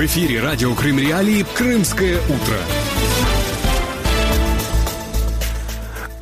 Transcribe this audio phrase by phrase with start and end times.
[0.00, 2.79] В эфире радио Крым Реалии «Крымское утро».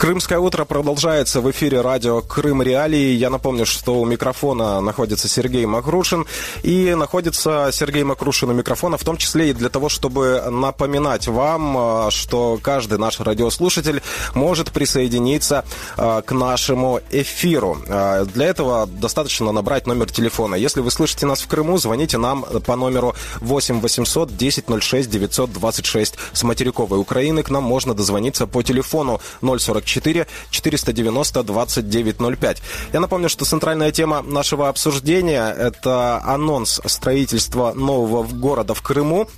[0.08, 3.12] Крымское утро продолжается в эфире радио Крым Реалии.
[3.12, 6.24] Я напомню, что у микрофона находится Сергей Макрушин.
[6.62, 12.06] И находится Сергей Макрушин у микрофона, в том числе и для того, чтобы напоминать вам,
[12.06, 14.00] э, что каждый наш радиослушатель
[14.32, 15.66] может присоединиться
[15.98, 17.76] э, к нашему эфиру.
[17.86, 20.54] Э, для этого достаточно набрать номер телефона.
[20.54, 26.14] Если вы слышите нас в Крыму, звоните нам по номеру 8 800 10 06 926.
[26.32, 32.62] С материковой Украины к нам можно дозвониться по телефону 044 4 490 2905.
[32.92, 39.28] Я напомню, что центральная тема нашего обсуждения– это анонс строительства нового города в Крыму.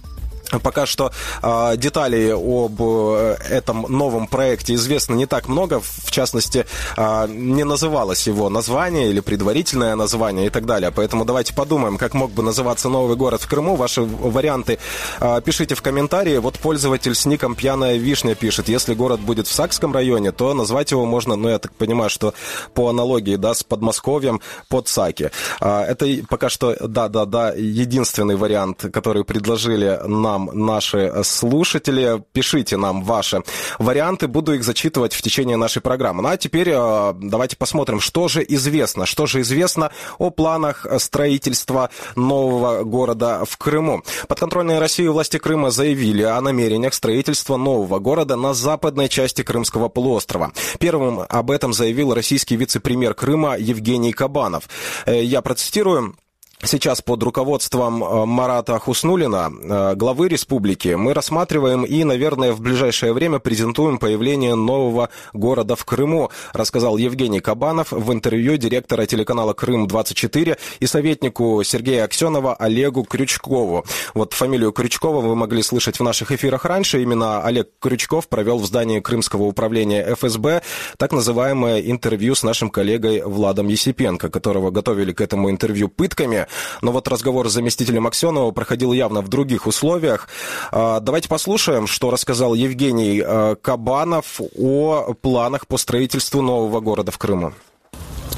[0.59, 5.81] Пока что э, деталей об э, этом новом проекте известно не так много.
[5.81, 10.91] В частности, э, не называлось его название или предварительное название и так далее.
[10.91, 13.77] Поэтому давайте подумаем, как мог бы называться новый город в Крыму.
[13.77, 14.79] Ваши варианты
[15.21, 16.39] э, пишите в комментарии.
[16.39, 20.91] Вот пользователь с ником «Пьяная вишня» пишет, если город будет в Сакском районе, то назвать
[20.91, 22.35] его можно, ну, я так понимаю, что
[22.75, 25.31] по аналогии, да, с Подмосковьем под Саки.
[25.61, 32.23] Э, это пока что, да-да-да, единственный вариант, который предложили нам нам наши слушатели.
[32.33, 33.43] Пишите нам ваши
[33.79, 36.23] варианты, буду их зачитывать в течение нашей программы.
[36.23, 41.91] Ну а теперь э, давайте посмотрим, что же известно, что же известно о планах строительства
[42.17, 44.03] нового города в Крыму.
[44.29, 50.53] Подконтрольные России власти Крыма заявили о намерениях строительства нового города на западной части Крымского полуострова.
[50.79, 54.69] Первым об этом заявил российский вице-премьер Крыма Евгений Кабанов.
[55.07, 56.15] Э, я процитирую.
[56.63, 63.15] Сейчас под руководством э, Марата Хуснулина, э, главы республики, мы рассматриваем и, наверное, в ближайшее
[63.15, 70.59] время презентуем появление нового города в Крыму, рассказал Евгений Кабанов в интервью директора телеканала «Крым-24»
[70.81, 73.87] и советнику Сергея Аксенова Олегу Крючкову.
[74.13, 77.01] Вот фамилию Крючкова вы могли слышать в наших эфирах раньше.
[77.01, 80.61] Именно Олег Крючков провел в здании Крымского управления ФСБ
[80.99, 86.47] так называемое интервью с нашим коллегой Владом Есипенко, которого готовили к этому интервью пытками.
[86.83, 90.29] Но вот разговор с заместителем Аксенова проходил явно в других условиях.
[90.71, 97.19] А, давайте послушаем, что рассказал Евгений а, Кабанов о планах по строительству нового города в
[97.19, 97.53] Крыму.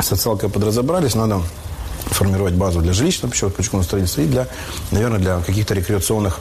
[0.00, 1.42] Социалкой подразобрались, надо
[2.06, 4.48] формировать базу для жилищного пищевого строительства и для,
[4.90, 6.40] наверное, для каких-то рекреационных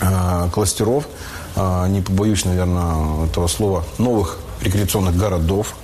[0.00, 1.08] э, кластеров,
[1.56, 5.74] э, не побоюсь, наверное, этого слова, новых рекреационных городов,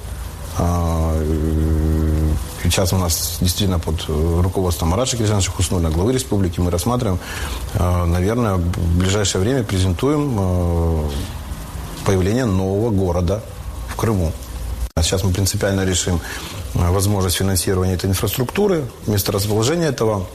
[2.64, 7.18] Сейчас у нас действительно под э, руководством Мараша Кирсановича Хуснулина, главы республики, мы рассматриваем,
[7.74, 11.10] э, наверное, в ближайшее время презентуем э,
[12.06, 13.42] появление нового города
[13.88, 14.32] в Крыму.
[14.98, 16.20] Сейчас мы принципиально решим
[16.72, 20.26] возможность финансирования этой инфраструктуры, место расположения этого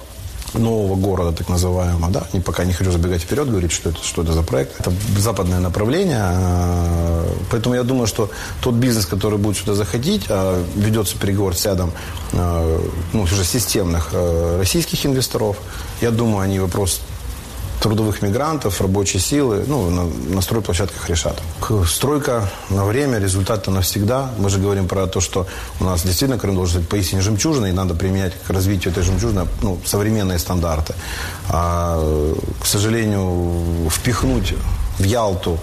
[0.53, 4.23] нового города, так называемого, да, и пока не хочу забегать вперед, говорить, что это, что
[4.23, 4.79] это за проект.
[4.79, 8.29] Это западное направление, а, поэтому я думаю, что
[8.61, 11.91] тот бизнес, который будет сюда заходить, а, ведется переговор с рядом
[12.33, 12.81] а,
[13.13, 14.13] ну, уже системных
[14.57, 15.57] российских инвесторов,
[16.01, 17.01] я думаю, они вопрос
[17.79, 21.41] трудовых мигрантов, рабочей силы, ну, на, на стройплощадках решат.
[21.87, 24.31] Стройка на время, результаты навсегда.
[24.37, 25.47] Мы же говорим про то, что
[25.79, 29.47] у нас действительно Крым должен быть поистине жемчужиной, и надо применять к развитию этой жемчужины
[29.61, 30.93] ну, современные стандарты.
[31.49, 31.99] А,
[32.61, 34.53] к сожалению, впихнуть
[34.97, 35.57] в Ялту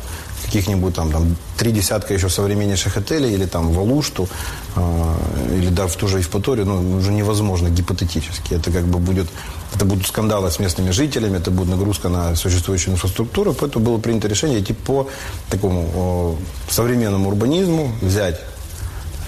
[0.57, 4.29] каких-нибудь там, там три десятка еще современнейших отелей или там в Алушту
[4.75, 5.15] э,
[5.53, 8.55] или даже в ту же Евпаторию, ну, уже невозможно гипотетически.
[8.55, 9.27] Это как бы будет,
[9.75, 14.29] это будут скандалы с местными жителями, это будет нагрузка на существующую инфраструктуру, поэтому было принято
[14.29, 15.09] решение идти по
[15.51, 18.41] такому э, современному урбанизму, взять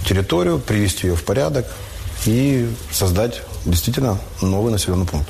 [0.06, 1.66] территорию, привести ее в порядок
[2.26, 5.28] и создать действительно новый населенный пункт.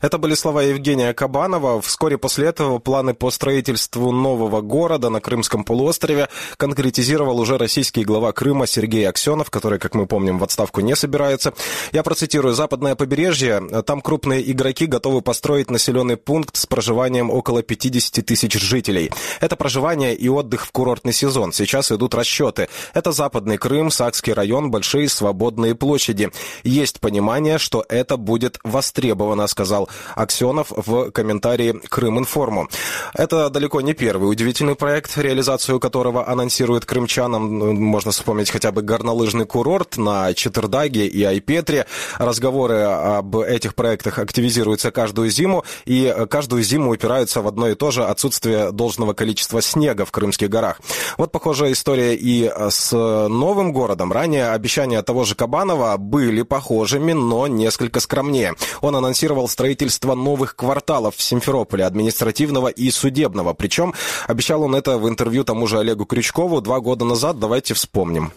[0.00, 1.80] Это были слова Евгения Кабанова.
[1.80, 8.32] Вскоре после этого планы по строительству нового города на Крымском полуострове конкретизировал уже российский глава
[8.32, 11.52] Крыма Сергей Аксенов, который, как мы помним, в отставку не собирается.
[11.92, 12.54] Я процитирую.
[12.54, 13.60] «Западное побережье.
[13.86, 19.10] Там крупные игроки готовы построить населенный пункт с проживанием около 50 тысяч жителей.
[19.40, 21.52] Это проживание и отдых в курортный сезон.
[21.52, 22.68] Сейчас идут расчеты.
[22.94, 26.30] Это Западный Крым, Сакский район, большие свободные площади.
[26.64, 32.68] Есть понимание, что это будет востребовано, сказал Аксенов в комментарии Крым-Информу.
[33.14, 37.58] Это далеко не первый удивительный проект, реализацию которого анонсирует крымчанам.
[37.58, 41.86] Ну, можно вспомнить хотя бы горнолыжный курорт на Четырдаге и Айпетре.
[42.18, 47.90] Разговоры об этих проектах активизируются каждую зиму, и каждую зиму упираются в одно и то
[47.90, 50.80] же отсутствие должного количества снега в Крымских горах.
[51.16, 54.12] Вот похожая история и с новым городом.
[54.12, 58.54] Ранее обещания того же Кабанова были похожими, но несколько скромнее.
[58.80, 63.54] Он анонсировал строительство строительства новых кварталов в Симферополе, административного и судебного.
[63.54, 63.94] Причем
[64.26, 67.38] обещал он это в интервью тому же Олегу Крючкову два года назад.
[67.38, 68.32] Давайте вспомним.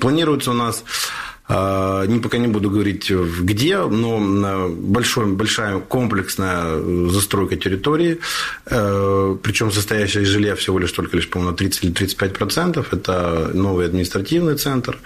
[0.00, 0.82] Планируется у нас
[1.48, 8.18] не, пока не буду говорить где, но большой, большая комплексная застройка территории,
[8.66, 12.92] э, причем состоящая из жилья всего лишь только лишь, по-моему, на 30 или 35 процентов.
[12.92, 14.98] Это новый административный центр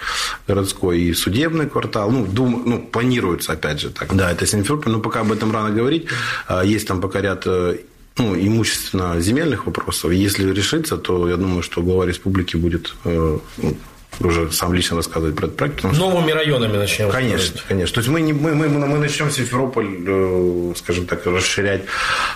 [0.46, 2.10] городской и судебный квартал.
[2.10, 4.14] Ну, дум, ну, планируется, опять же, так.
[4.14, 6.06] Да, это Симферополь, но пока об этом рано говорить.
[6.46, 7.78] А, есть там пока ряд э,
[8.18, 10.12] ну, имущественно-земельных вопросов.
[10.12, 13.76] Если решится, то я думаю, что глава республики будет э, ну,
[14.20, 15.82] уже сам лично рассказывать про этот проект.
[15.84, 17.10] Новыми районами начнем.
[17.10, 17.66] Конечно, сказать.
[17.68, 17.94] конечно.
[17.94, 21.82] То есть мы, не, мы, мы, мы начнем Симферополь, э, скажем так, расширять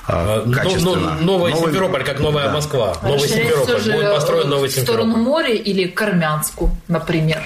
[0.09, 1.17] э, но, качественно.
[1.21, 2.55] Но, новый, новый Симферополь, как новая да.
[2.55, 2.97] Москва.
[3.03, 3.93] Новый Симферополь.
[3.93, 5.07] Будет построен новый Симферополь.
[5.07, 7.43] В сторону моря или Кармянску, например.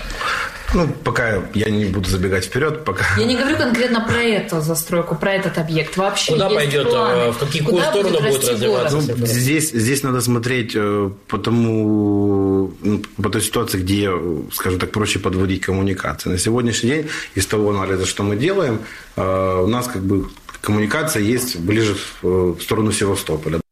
[0.75, 3.05] Ну, пока я не буду забегать вперед, пока...
[3.17, 5.97] Я не говорю конкретно про эту застройку, про этот объект.
[5.97, 7.13] Вообще Куда пойдет, планы?
[7.13, 8.97] Э, в какую Куда сторону будет, будет развиваться?
[8.97, 14.11] Ну, здесь, здесь надо смотреть э, по тому, ну, по той ситуации, где,
[14.53, 16.31] скажем так, проще подводить коммуникации.
[16.31, 18.81] На сегодняшний день из того анализа, что мы делаем,
[19.17, 20.29] э, у нас как бы
[20.61, 23.64] коммуникация есть ближе в сторону Севастополя.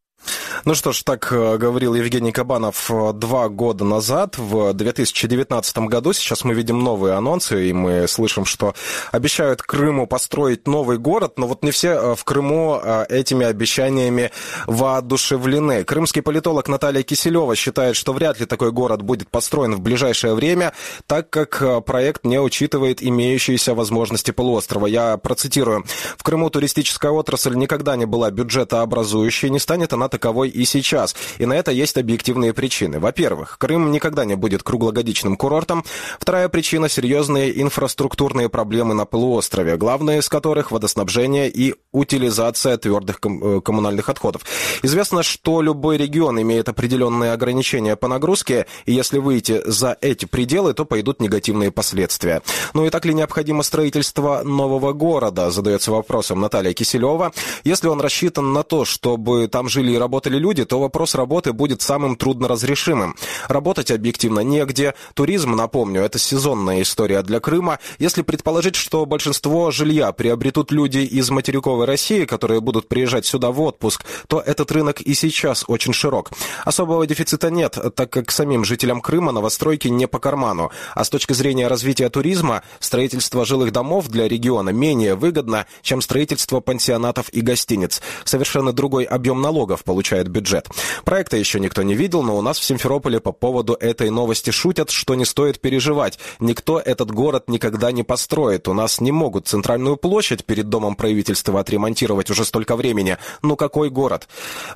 [0.65, 6.13] Ну что ж, так э, говорил Евгений Кабанов э, два года назад, в 2019 году.
[6.13, 8.73] Сейчас мы видим новые анонсы, и мы слышим, что
[9.11, 12.79] обещают Крыму построить новый город, но вот не все э, в Крыму
[13.09, 14.31] этими обещаниями
[14.65, 15.83] воодушевлены.
[15.83, 20.71] Крымский политолог Наталья Киселева считает, что вряд ли такой город будет построен в ближайшее время,
[21.07, 24.87] так как проект не учитывает имеющиеся возможности полуострова.
[24.87, 25.83] Я процитирую.
[26.17, 31.15] В Крыму туристическая отрасль никогда не была бюджетообразующей, не станет она таковой и сейчас.
[31.39, 32.99] И на это есть объективные причины.
[32.99, 35.83] Во-первых, Крым никогда не будет круглогодичным курортом.
[36.19, 43.57] Вторая причина– серьезные инфраструктурные проблемы на полуострове, главные из которых– водоснабжение и утилизация твердых ком-
[43.57, 44.43] э, коммунальных отходов.
[44.83, 50.73] Известно, что любой регион имеет определенные ограничения по нагрузке, и если выйти за эти пределы,
[50.73, 52.41] то пойдут негативные последствия.
[52.73, 57.31] Ну и так ли необходимо строительство нового города, задается вопросом Наталья Киселева.
[57.63, 61.81] Если он рассчитан на то, чтобы там жили и работали люди, то вопрос работы будет
[61.81, 63.15] самым трудноразрешимым.
[63.47, 64.93] Работать объективно негде.
[65.13, 67.79] Туризм, напомню, это сезонная история для Крыма.
[67.97, 73.61] Если предположить, что большинство жилья приобретут люди из материковой России, которые будут приезжать сюда в
[73.61, 76.31] отпуск, то этот рынок и сейчас очень широк.
[76.65, 80.71] Особого дефицита нет, так как самим жителям Крыма новостройки не по карману.
[80.93, 86.59] А с точки зрения развития туризма, строительство жилых домов для региона менее выгодно, чем строительство
[86.59, 88.01] пансионатов и гостиниц.
[88.25, 90.67] Совершенно другой объем налогов получает бюджет.
[91.05, 94.89] Проекта еще никто не видел, но у нас в Симферополе по поводу этой новости шутят,
[94.89, 96.19] что не стоит переживать.
[96.39, 98.67] Никто этот город никогда не построит.
[98.67, 103.17] У нас не могут центральную площадь перед домом правительства отремонтировать уже столько времени.
[103.41, 104.27] Ну какой город?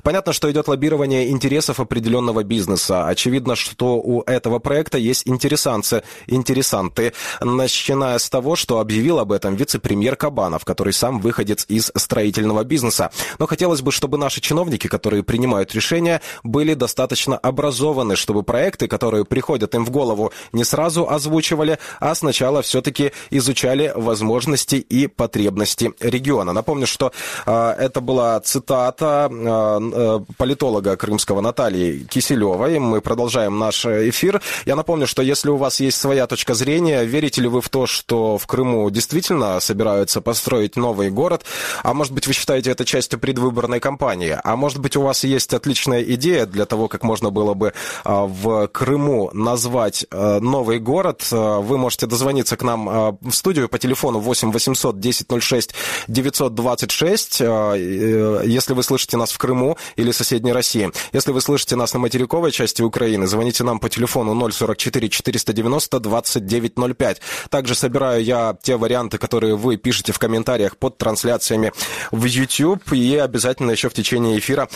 [0.02, 3.06] Понятно, что идет лоббирование интересов определенного бизнеса.
[3.06, 9.56] Очевидно, что у этого проекта есть интересанцы, интересанты, начиная с того, что объявил об этом
[9.56, 13.10] вице-премьер Кабанов, который сам выходец из строительного бизнеса.
[13.38, 18.86] Но хотелось бы, чтобы наши чиновники, которые принимают принимают решения, были достаточно образованы, чтобы проекты,
[18.86, 25.92] которые приходят им в голову, не сразу озвучивали, а сначала все-таки изучали возможности и потребности
[26.00, 26.52] региона.
[26.52, 27.12] Напомню, что
[27.46, 32.78] э, это была цитата э, политолога крымского Натальи Киселевой.
[32.78, 34.42] Мы продолжаем наш эфир.
[34.66, 37.86] Я напомню, что если у вас есть своя точка зрения, верите ли вы в то,
[37.86, 41.44] что в Крыму действительно собираются построить новый город,
[41.82, 45.54] а может быть вы считаете это частью предвыборной кампании, а может быть у вас есть
[45.54, 47.72] отличная идея для того, как можно было бы
[48.04, 51.26] а, в Крыму назвать а, новый город.
[51.30, 55.74] А, вы можете дозвониться к нам в студию по телефону 8 800 1006
[56.08, 60.90] 926, если вы слышите нас в Крыму или соседней России.
[61.12, 67.20] Если вы слышите нас на материковой части Украины, звоните нам по телефону 044 490 2905.
[67.50, 71.72] Также собираю я те варианты, которые вы пишете в комментариях под трансляциями
[72.10, 74.68] в YouTube, и обязательно еще в течение эфира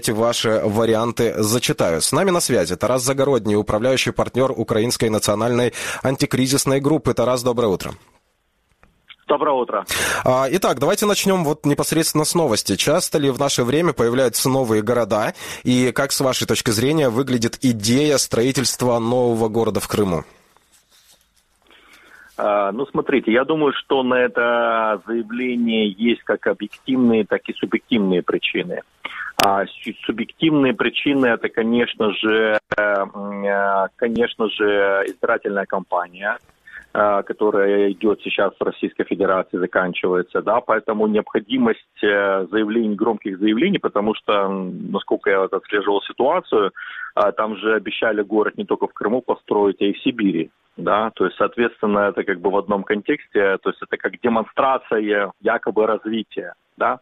[0.00, 2.00] эти ваши варианты зачитаю.
[2.00, 7.12] С нами на связи Тарас Загородний, управляющий партнер Украинской национальной антикризисной группы.
[7.12, 7.92] Тарас, доброе утро.
[9.28, 9.84] Доброе утро.
[10.24, 12.76] А, итак, давайте начнем вот непосредственно с новости.
[12.76, 15.34] Часто ли в наше время появляются новые города?
[15.62, 20.24] И как, с вашей точки зрения, выглядит идея строительства нового города в Крыму?
[22.38, 28.22] А, ну, смотрите, я думаю, что на это заявление есть как объективные, так и субъективные
[28.22, 28.80] причины.
[29.42, 29.64] А
[30.04, 36.38] субъективные причины это, конечно же, э, конечно же, избирательная кампания.
[36.92, 43.78] Э, которая идет сейчас в Российской Федерации, заканчивается, да, поэтому необходимость э, заявлений, громких заявлений,
[43.78, 46.72] потому что, насколько я вот отслеживал ситуацию,
[47.14, 51.12] э, там же обещали город не только в Крыму построить, а и в Сибири, да,
[51.14, 55.86] то есть, соответственно, это как бы в одном контексте, то есть это как демонстрация якобы
[55.86, 56.98] развития, да,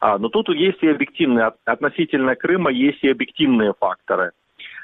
[0.00, 4.32] а, но тут есть и объективные, относительно Крыма есть и объективные факторы–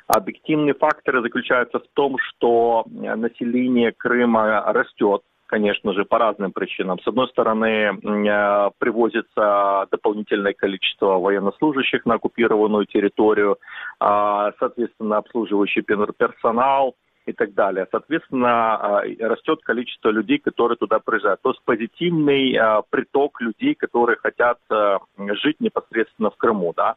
[0.06, 6.98] Объективные факторы заключаются в том, что э, население Крыма растет, конечно же, по разным причинам.
[7.00, 13.58] С одной стороны, э, привозится дополнительное количество военнослужащих на оккупированную территорию,
[14.00, 16.94] а, соответственно, обслуживающий персонал
[17.26, 17.86] и так далее.
[17.90, 21.40] Соответственно, э, растет количество людей, которые туда приезжают.
[21.42, 22.58] То есть позитивный
[22.90, 24.58] приток людей, которые хотят
[25.42, 26.72] жить непосредственно в Крыму.
[26.76, 26.96] Да?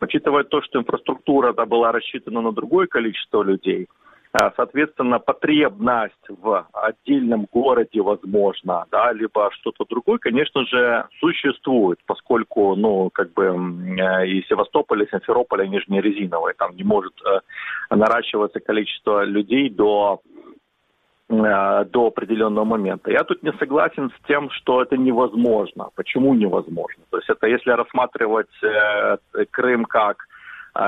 [0.00, 4.01] Учитывая то, что инфраструктура да, была рассчитана на другое количество людей, а,
[4.34, 13.10] Соответственно, потребность в отдельном городе, возможно, да, либо что-то другое, конечно же, существует, поскольку, ну,
[13.10, 17.40] как бы э, и Севастополь, и Симферополь, они же не резиновые, там не может э,
[17.94, 20.22] наращиваться количество людей до
[21.32, 23.10] Э, до определенного момента.
[23.10, 25.88] Я тут не согласен с тем, что это невозможно.
[25.94, 27.04] Почему невозможно?
[27.10, 29.16] То есть это если рассматривать э,
[29.50, 30.26] Крым как,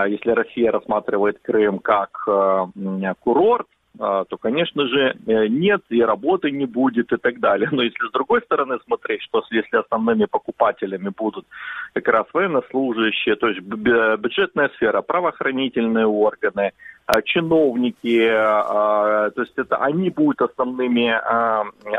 [0.09, 3.67] если Россия рассматривает Крым как э, курорт,
[3.99, 7.69] то, конечно же, э, нет и работы не будет и так далее.
[7.71, 11.47] Но если с другой стороны смотреть, что если основными покупателями будут
[11.93, 16.73] как раз военнослужащие, то есть бюджетная сфера, правоохранительные органы,
[17.07, 21.11] Э, чиновники, э, то есть это они будут основными,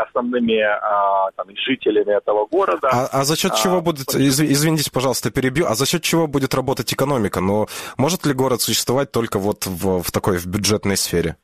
[0.01, 0.63] основными
[1.35, 2.89] там, жителями этого города.
[2.91, 6.91] А, а за счет чего будет, извините, пожалуйста, перебью, а за счет чего будет работать
[6.91, 7.39] экономика?
[7.39, 11.35] Ну, может ли город существовать только вот в, в такой в бюджетной сфере?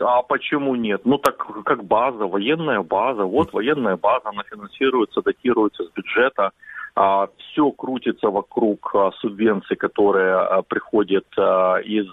[0.00, 1.02] А почему нет?
[1.04, 3.24] Ну так как база, военная база.
[3.24, 6.50] Вот военная база, она финансируется, датируется с бюджета.
[6.96, 12.08] А, все крутится вокруг а, субвенций, которые а, приходят а, из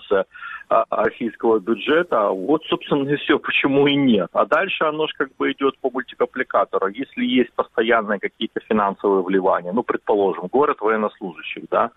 [0.69, 2.29] а, российского бюджета.
[2.29, 4.29] Вот, собственно, и все, почему и нет.
[4.33, 6.87] А дальше оно же как бы идет по мультипликатору.
[6.89, 11.91] Если есть постоянные какие-то финансовые вливания, ну, предположим, город военнослужащих, да,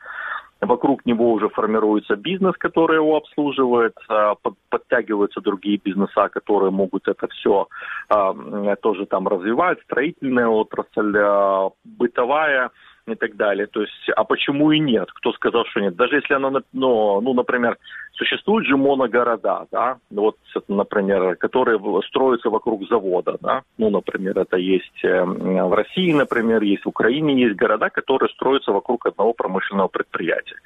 [0.61, 4.35] вокруг него уже формируется бизнес, который его обслуживает, а,
[4.69, 7.69] подтягиваются другие бизнеса, которые могут это все
[8.09, 8.35] а,
[8.76, 12.71] тоже там развивать, строительная отрасль, бытовая,
[13.07, 13.66] и так далее.
[13.66, 15.11] То есть, а почему и нет?
[15.12, 15.97] Кто сказал, что нет?
[15.97, 17.76] Даже если она, ну, ну например,
[18.12, 20.37] существуют же моногорода, да, вот,
[20.69, 21.78] например, которые
[22.09, 27.42] строятся вокруг завода, да, ну, например, это есть э, в России, например, есть в Украине,
[27.42, 30.57] есть города, которые строятся вокруг одного промышленного предприятия.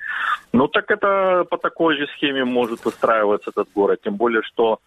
[0.52, 4.78] Ну, так это по такой же схеме может выстраиваться этот город, тем более, что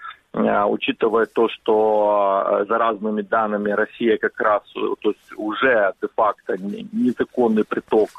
[0.67, 6.58] учитывая то, что э, за разными данными Россия как раз э, то есть уже де-факто
[6.58, 8.10] незаконный приток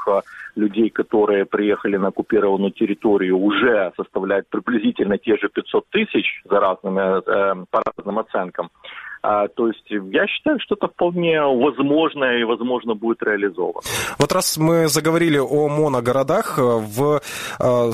[0.57, 7.21] людей, которые приехали на оккупированную территорию, уже составляет приблизительно те же 500 тысяч за разными,
[7.71, 8.71] по разным оценкам.
[9.23, 13.81] А, то есть я считаю, что это вполне возможно и, возможно, будет реализовано.
[14.19, 17.21] Вот раз мы заговорили о моногородах, в
[17.59, 17.93] э,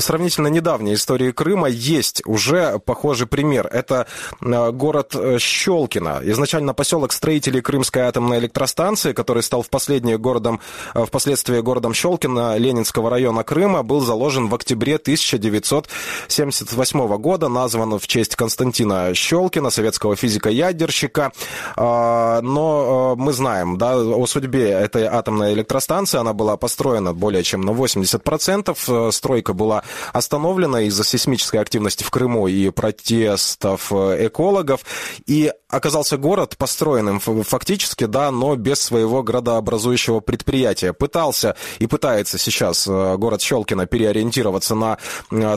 [0.00, 3.66] сравнительно недавней истории Крыма есть уже похожий пример.
[3.66, 4.06] Это
[4.40, 6.20] э, город Щелкино.
[6.22, 10.60] Изначально поселок строителей Крымской атомной электростанции, который стал в последние городом,
[10.94, 18.06] э, впоследствии городом Щелкино Ленинского района Крыма, был заложен в октябре 1978 года, назван в
[18.06, 21.32] честь Константина Щелкина, советского физика ядерщика.
[21.76, 26.18] А, но а, мы знаем да, о судьбе этой атомной электростанции.
[26.18, 28.76] Она была построена более чем на 80%.
[28.88, 34.80] Э, стройка была остановлена из-за сейсмической активности в Крыму и протестов э, экологов.
[35.26, 40.92] И оказался город построенным фактически, да, но без своего градообразующего предприятия.
[40.92, 44.98] Пытался и пытается сейчас э, город Щелкино переориентироваться на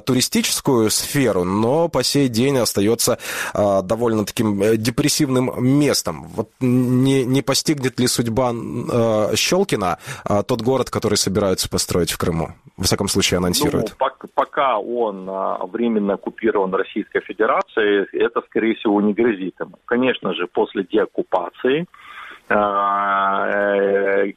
[0.02, 3.18] туристическую сферу, но по сей день остается
[3.54, 4.62] довольно таким
[4.96, 6.24] депрессивным местом.
[6.36, 9.98] Вот не, не постигнет ли судьба э, Щелкина
[10.30, 12.50] э, тот город, который собираются построить в Крыму?
[12.78, 13.96] В всяком случае, анонсируют.
[14.00, 19.78] Ну, пока он э, временно оккупирован Российской Федерацией, это, скорее всего, не грозит ему.
[19.86, 21.86] Конечно же, после деоккупации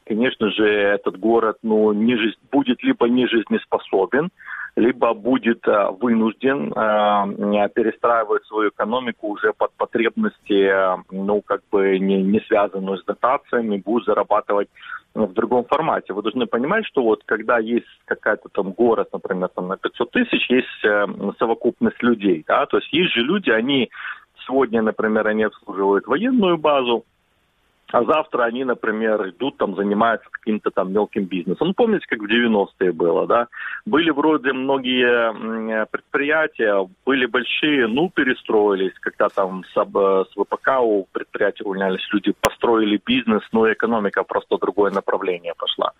[0.05, 2.17] конечно же, этот город ну, не
[2.51, 4.29] будет либо не жизнеспособен,
[4.75, 11.99] либо будет э, вынужден э, перестраивать свою экономику уже под потребности, э, ну, как бы
[11.99, 14.69] не, не связанную с дотациями, будет зарабатывать
[15.13, 16.13] в другом формате.
[16.13, 20.49] Вы должны понимать, что вот когда есть какая-то там город, например, там на 500 тысяч,
[20.49, 23.89] есть совокупность людей, да, то есть есть же люди, они
[24.45, 27.05] сегодня, например, они обслуживают военную базу,
[27.91, 31.67] а завтра они, например, идут там, занимаются каким-то там мелким бизнесом.
[31.67, 33.47] Ну, помните, как в 90-е было, да?
[33.85, 41.63] Были вроде многие предприятия, были большие, ну, перестроились, когда там с, с ВПК у предприятий
[41.63, 45.91] увольнялись люди, построили бизнес, но экономика просто другое направление пошла.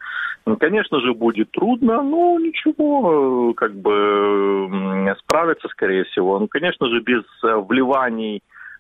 [0.46, 6.40] Ну, конечно же, будет трудно, но ничего, как бы справиться, скорее всего.
[6.40, 7.56] Ну, конечно же, без э,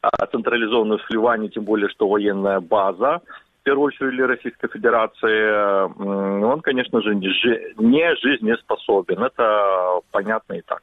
[0.01, 3.21] вливаний централизованных сливаний, тем более, что военная база,
[3.61, 9.23] в первую очередь для Российской Федерации, он, конечно же, не жизнеспособен.
[9.23, 10.81] Это понятно и так.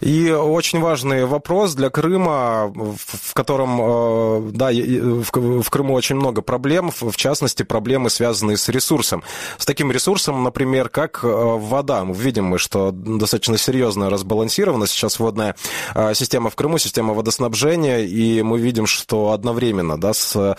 [0.00, 6.90] И очень важный вопрос для Крыма, в котором, э, да, в Крыму очень много проблем,
[6.90, 9.22] в частности, проблемы, связанные с ресурсом.
[9.58, 12.04] С таким ресурсом, например, как э, вода.
[12.04, 15.54] Мы видим, мы, что достаточно серьезно разбалансирована сейчас водная
[15.94, 20.56] э, система в Крыму, система водоснабжения, и мы видим, что одновременно да, с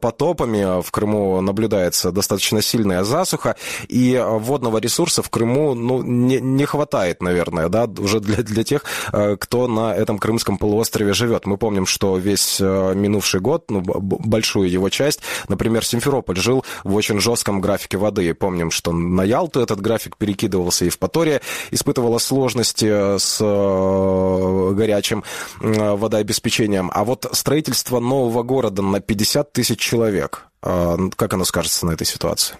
[0.00, 3.56] потопами в Крыму наблюдается достаточно сильная засуха,
[3.88, 8.84] и водного ресурса в Крыму ну, не, не хватает, наверное, да, уже для, для тех,
[9.12, 11.46] э, кто на этом Крымском полуострове живет.
[11.46, 16.94] Мы помним, что весь э, минувший год, ну, большую его часть, например, Симферополь жил в
[16.94, 18.34] очень жестком графике воды.
[18.34, 25.24] Помним, что на Ялту этот график перекидывался, и Евпатория испытывала сложности с э, горячим
[25.60, 26.90] водообеспечением.
[26.92, 32.56] А вот строительство нового города на 50 тысяч человек, как оно скажется на этой ситуации?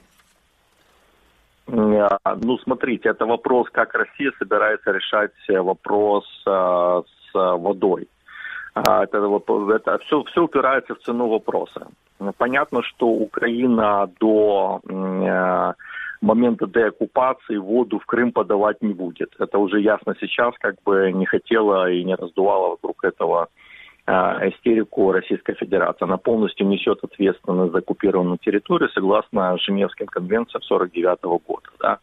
[1.70, 8.08] А, ну, смотрите, это вопрос, как Россия собирается решать э, вопрос а, с водой.
[8.74, 9.18] А, это,
[9.74, 11.88] это все, все упирается в цену вопроса.
[12.38, 14.80] Понятно, что Украина до
[16.20, 19.34] момента деоккупации воду в Крым подавать не будет.
[19.38, 23.57] Это уже ясно сейчас, как бы не хотела и не раздувала вокруг этого Э,
[24.08, 26.04] истерику Российской Федерации.
[26.04, 31.68] Она полностью несет ответственность за оккупированную территорию согласно Женевским конвенциям 49 года.
[31.78, 31.98] Да.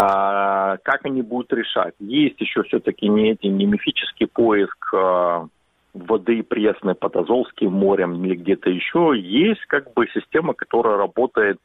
[0.00, 1.94] А, как они будут решать?
[1.98, 5.46] Есть еще все-таки не, эти, не мифический поиск а,
[5.92, 9.12] воды пресной под Азовским морем или где-то еще.
[9.16, 11.58] Есть как бы система, которая работает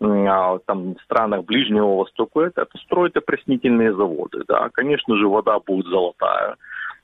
[0.00, 2.40] а, там, в странах Ближнего Востока.
[2.40, 4.44] Это, это строят опреснительные заводы.
[4.48, 4.70] Да.
[4.72, 6.56] Конечно же, вода будет золотая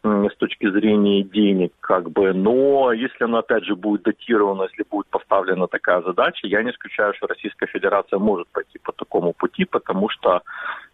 [0.06, 5.06] с точки зрения денег, как бы, но если оно, опять же, будет датировано, если будет
[5.08, 10.08] поставлена такая задача, я не исключаю, что Российская Федерация может пойти по такому пути, потому
[10.08, 10.42] что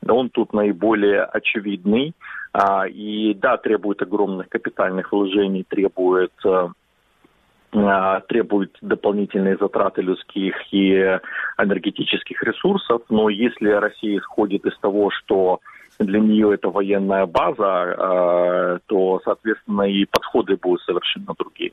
[0.09, 2.15] он тут наиболее очевидный,
[2.53, 6.69] а, и, да, требует огромных капитальных вложений, требует э,
[7.75, 11.19] а, требует дополнительные затраты людских и
[11.59, 15.61] энергетических ресурсов, но если Россия исходит из того, что
[15.99, 21.73] для нее это военная база, а, то, соответственно, и подходы будут совершенно другие.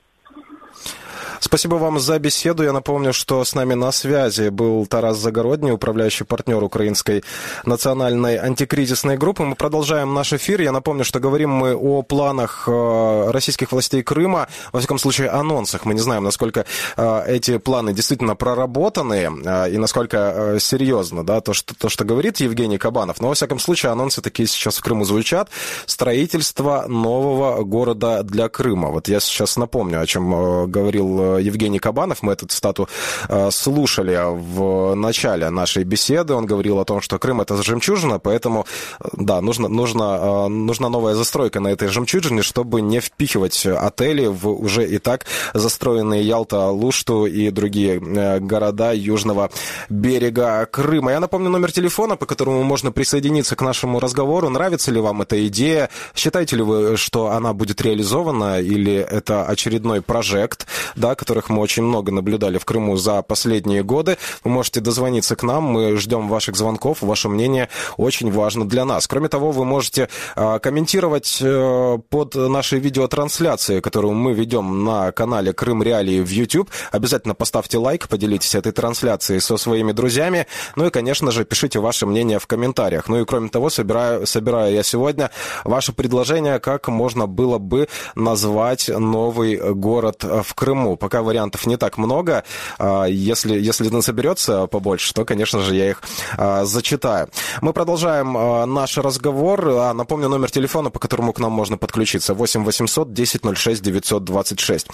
[1.39, 2.63] Спасибо вам за беседу.
[2.63, 7.23] Я напомню, что с нами на связи был Тарас Загородний, управляющий партнер Украинской
[7.65, 9.43] национальной антикризисной группы.
[9.43, 10.61] Мы продолжаем наш эфир.
[10.61, 15.85] Я напомню, что говорим мы о планах э, российских властей Крыма, во всяком случае, анонсах.
[15.85, 16.65] Мы не знаем, насколько
[16.97, 22.37] э, эти планы действительно проработаны э, и насколько серьезно да, то, что, то, что говорит
[22.41, 23.21] Евгений Кабанов.
[23.21, 25.49] Но, во всяком случае, анонсы такие сейчас в Крыму звучат.
[25.85, 28.89] Строительство нового города для Крыма.
[28.89, 32.21] Вот я сейчас напомню, о чем говорил Евгений Кабанов.
[32.21, 32.87] Мы эту стату
[33.27, 36.33] э, слушали в начале нашей беседы.
[36.33, 38.65] Он говорил о том, что Крым это жемчужина, поэтому,
[38.99, 44.27] э, да, нужно, нужно, э, нужна новая застройка на этой жемчужине, чтобы не впихивать отели
[44.27, 47.99] в уже и так застроенные Ялта, Лушту и другие
[48.39, 49.49] города южного
[49.89, 51.11] берега Крыма.
[51.11, 54.49] Я напомню номер телефона, по которому можно присоединиться к нашему разговору.
[54.49, 55.89] Нравится ли вам эта идея?
[56.15, 60.48] Считаете ли вы, что она будет реализована или это очередной прожект,
[60.95, 64.17] да, которых мы очень много наблюдали в Крыму за последние годы.
[64.43, 69.07] Вы можете дозвониться к нам, мы ждем ваших звонков, ваше мнение очень важно для нас.
[69.07, 75.53] Кроме того, вы можете а, комментировать э, под нашей видеотрансляцией, которую мы ведем на канале
[75.53, 76.69] Крым Реалии в YouTube.
[76.91, 80.47] Обязательно поставьте лайк, поделитесь этой трансляцией со своими друзьями.
[80.75, 83.07] Ну и, конечно же, пишите ваше мнение в комментариях.
[83.07, 85.31] Ну и, кроме того, собираю, собираю я сегодня
[85.63, 90.97] ваше предложение, как можно было бы назвать новый город в Крыму.
[90.97, 92.43] Пока вариантов не так много.
[92.77, 96.01] А, если, если насоберется побольше, то, конечно же, я их
[96.37, 97.29] а, зачитаю.
[97.61, 99.93] Мы продолжаем а, наш разговор.
[99.93, 102.33] Напомню номер телефона, по которому к нам можно подключиться.
[102.33, 104.87] 8 800 10 06 926.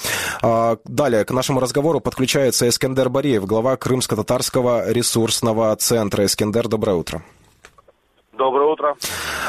[0.85, 6.25] Далее к нашему разговору подключается Эскендер Бариев, глава Крымско-Татарского ресурсного центра.
[6.25, 7.23] Эскендер, доброе утро.
[8.37, 8.95] Доброе утро.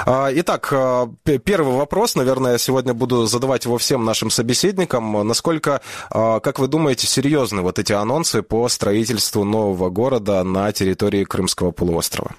[0.07, 1.07] А, итак, а,
[1.45, 5.27] первый вопрос, наверное, я сегодня буду задавать его всем нашим собеседникам.
[5.27, 11.25] Насколько, а, как вы думаете, серьезны вот эти анонсы по строительству нового города на территории
[11.25, 12.31] Крымского полуострова?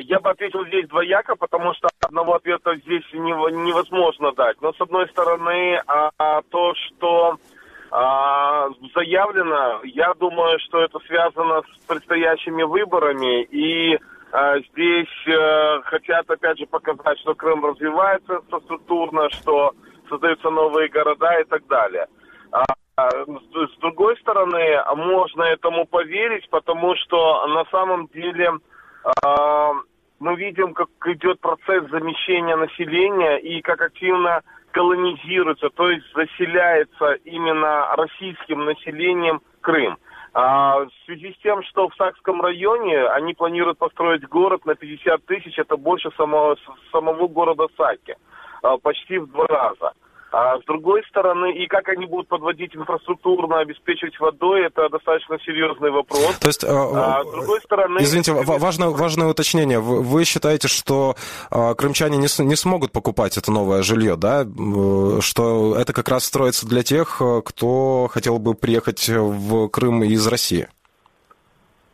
[0.00, 4.60] Я бы ответил здесь двояко, потому что одного ответа здесь невозможно дать.
[4.60, 5.80] Но, с одной стороны,
[6.50, 7.36] то, что
[7.90, 16.66] заявлено, я думаю, что это связано с предстоящими выборами и здесь э, хотят, опять же,
[16.66, 19.72] показать, что Крым развивается инфраструктурно, что
[20.08, 22.06] создаются новые города и так далее.
[22.52, 22.64] А,
[23.10, 28.52] с другой стороны, можно этому поверить, потому что на самом деле
[29.24, 29.72] а,
[30.18, 37.94] мы видим, как идет процесс замещения населения и как активно колонизируется, то есть заселяется именно
[37.96, 39.96] российским населением Крым.
[40.40, 45.26] А, в связи с тем, что в Сакском районе они планируют построить город на 50
[45.26, 46.56] тысяч, это больше самого,
[46.92, 48.14] самого города Саки,
[48.62, 49.94] а, почти в два раза.
[50.30, 55.90] А с другой стороны, и как они будут подводить инфраструктурно, обеспечивать водой, это достаточно серьезный
[55.90, 56.36] вопрос.
[56.38, 57.98] То есть, а, с другой стороны...
[58.00, 59.80] Извините, важное, важное уточнение.
[59.80, 61.16] Вы, вы считаете, что
[61.50, 64.46] а, крымчане не, не смогут покупать это новое жилье, да?
[65.20, 70.68] Что это как раз строится для тех, кто хотел бы приехать в Крым из России?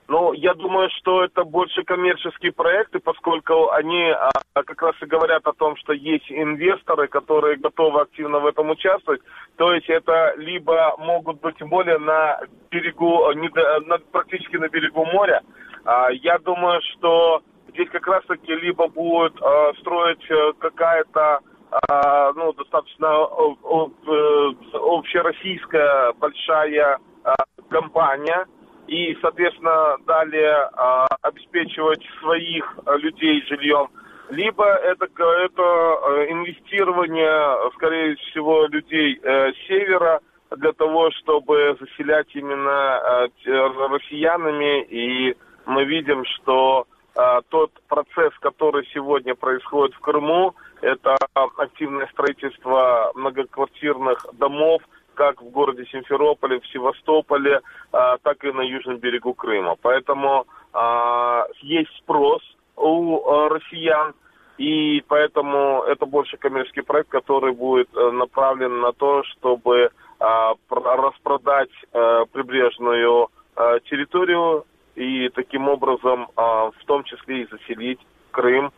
[0.07, 5.47] Ну, я думаю, что это больше коммерческие проекты, поскольку они а, как раз и говорят
[5.47, 9.23] о том, что есть инвесторы, которые готовы активно в этом участвовать.
[9.57, 12.39] То есть это либо могут быть более на
[12.71, 13.49] берегу, не,
[13.87, 15.43] на, практически на берегу моря.
[15.85, 21.41] А, я думаю, что здесь как раз-таки либо будет а, строить э, какая-то
[21.89, 27.35] а, ну, достаточно э, общероссийская большая а,
[27.69, 28.47] компания,
[28.87, 33.89] и, соответственно, далее а, обеспечивать своих а, людей жильем,
[34.31, 40.21] либо это, это а, инвестирование, скорее всего, людей э, севера
[40.57, 44.83] для того, чтобы заселять именно э, россиянами.
[44.85, 53.13] И мы видим, что э, тот процесс, который сегодня происходит в Крыму, это активное строительство
[53.15, 54.83] многоквартирных домов–
[55.15, 57.61] как в городе Симферополе, в Севастополе,
[57.93, 59.77] а, так и на южном берегу Крыма.
[59.81, 62.43] Поэтому а, есть спрос
[62.77, 64.15] у а, россиян,
[64.59, 72.25] и поэтому это больше коммерческий проект, который будет а, направлен на то, чтобы распродать а,
[72.27, 77.99] прибрежную а, территорию и таким образом в том числе и заселить
[78.31, 78.73] Крым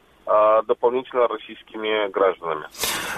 [0.67, 2.67] дополнительно российскими гражданами.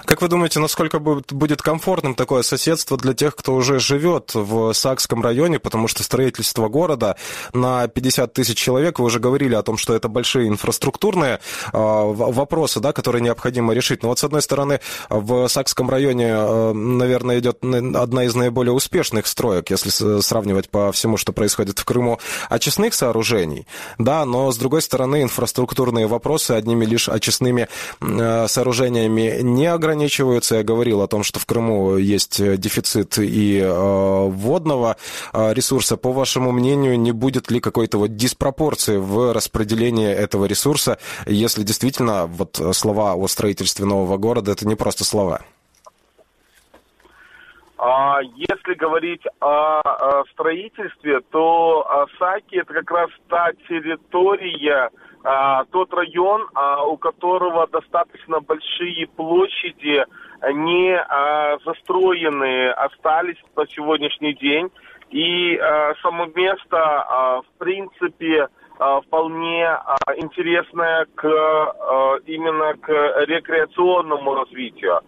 [0.05, 5.23] Как вы думаете, насколько будет комфортным такое соседство для тех, кто уже живет в Сакском
[5.23, 7.16] районе, потому что строительство города
[7.53, 11.40] на 50 тысяч человек, вы уже говорили о том, что это большие инфраструктурные
[11.73, 14.03] а, вопросы, да, которые необходимо решить.
[14.03, 19.27] Но вот с одной стороны, в Сакском районе, а, наверное, идет одна из наиболее успешных
[19.27, 22.18] строек, если сравнивать по всему, что происходит в Крыму,
[22.49, 23.66] очистных сооружений,
[23.99, 27.68] да, но с другой стороны, инфраструктурные вопросы одними лишь лишь очистными
[28.00, 30.56] э, сооружениями не ограничиваются.
[30.56, 34.96] Я говорил о том, что в Крыму есть дефицит и э, водного
[35.32, 35.96] э, ресурса.
[35.96, 42.26] По вашему мнению, не будет ли какой-то вот диспропорции в распределении этого ресурса, если действительно
[42.26, 45.40] вот слова о строительстве нового города это не просто слова?
[47.78, 54.90] А если говорить о строительстве, то Саки это как раз та территория,
[55.29, 60.07] а, тот район, а, у которого достаточно большие площади,
[60.55, 64.71] не а, застроенные остались по сегодняшний день.
[65.11, 72.88] И а, само место, а, в принципе, а, вполне а, интересное к, а, именно к
[73.27, 75.01] рекреационному развитию.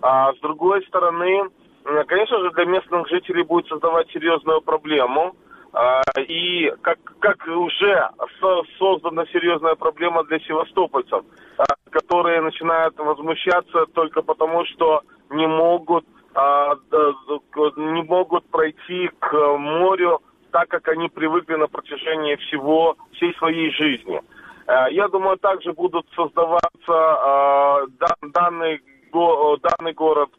[0.00, 1.50] А, с другой стороны,
[2.06, 5.36] конечно же, для местных жителей будет создавать серьезную проблему–
[6.26, 8.08] и как, как уже
[8.78, 11.24] создана серьезная проблема для севастопольцев,
[11.58, 16.76] а, которые начинают возмущаться только потому, что не могут, а,
[17.76, 24.22] не могут пройти к морю так, как они привыкли на протяжении всего, всей своей жизни.
[24.90, 27.86] Я думаю, также будут создаваться
[28.32, 28.80] данный,
[29.12, 30.30] данный город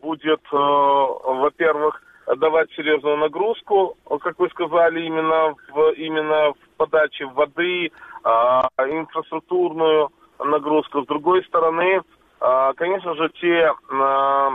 [0.00, 2.02] будет, во-первых,
[2.36, 7.90] давать серьезную нагрузку, как вы сказали, именно в, именно в подаче воды,
[8.24, 11.02] а, инфраструктурную нагрузку.
[11.02, 12.02] С другой стороны,
[12.40, 14.50] а, конечно же, те, а,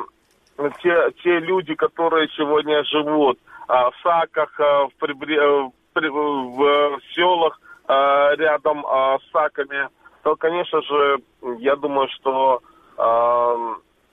[0.82, 5.42] те, те люди, которые сегодня живут а, в Саках, а, в, прибре...
[5.42, 9.90] в, в селах рядом с САКами,
[10.24, 11.18] то, конечно же,
[11.60, 12.62] я думаю, что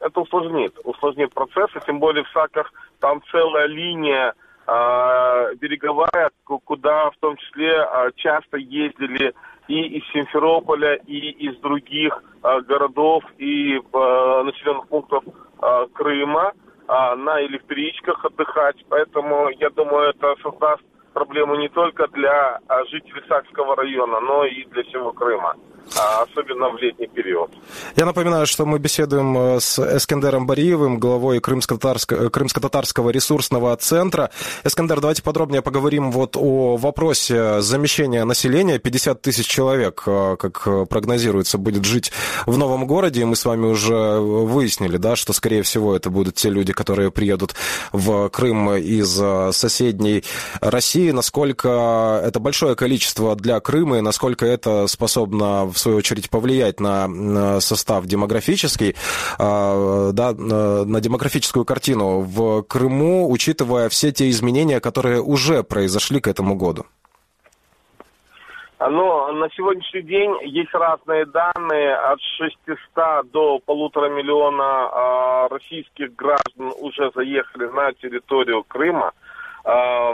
[0.01, 4.35] это усложнит, усложнит процесс, и тем более в САКах там целая линия
[4.67, 7.87] береговая, куда в том числе
[8.17, 9.35] часто ездили
[9.69, 15.25] и из Симферополя, и из других городов и населенных пунктов
[15.95, 16.53] Крыма
[16.89, 18.77] на электричках отдыхать.
[18.89, 20.83] Поэтому, я думаю, это создаст
[21.15, 22.61] проблему не только для
[22.91, 25.57] жителей Сакского района, но и для всего Крыма.
[25.97, 27.51] А особенно в летний период.
[27.97, 34.31] Я напоминаю, что мы беседуем э, с Эскендером Бариевым, главой Крымско-Татарского, э, Крымско-Татарского ресурсного центра.
[34.62, 38.79] Эскендер, давайте подробнее поговорим вот о вопросе замещения населения.
[38.79, 42.12] 50 тысяч человек, э, как прогнозируется, будет жить
[42.47, 43.23] в новом городе.
[43.23, 47.11] И мы с вами уже выяснили, да, что, скорее всего, это будут те люди, которые
[47.11, 47.55] приедут
[47.93, 49.11] в Крым из
[49.57, 50.23] соседней
[50.61, 51.11] России.
[51.11, 57.61] Насколько это большое количество для Крыма и насколько это способно в свою очередь, повлиять на
[57.61, 58.96] состав демографический,
[59.38, 66.28] а, да, на демографическую картину в Крыму, учитывая все те изменения, которые уже произошли к
[66.28, 66.87] этому году?
[68.80, 71.94] Но на сегодняшний день есть разные данные.
[71.96, 79.12] От 600 до полутора миллиона э, российских граждан уже заехали на территорию Крыма.
[79.66, 80.12] Э,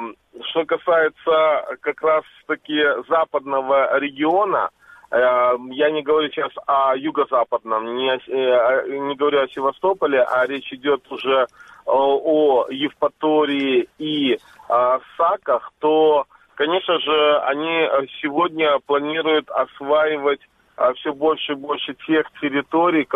[0.51, 4.71] что касается как раз-таки западного региона,
[5.11, 11.01] я не говорю сейчас о юго-западном, не, э, не говорю о Севастополе, а речь идет
[11.11, 11.47] уже
[11.85, 14.39] о Евпатории и
[14.69, 17.89] о Саках, то, конечно же, они
[18.21, 20.41] сегодня планируют осваивать
[20.77, 23.07] э, все больше и больше тех территорий,